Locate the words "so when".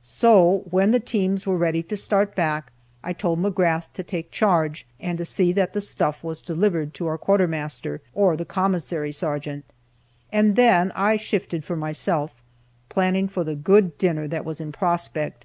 0.00-0.92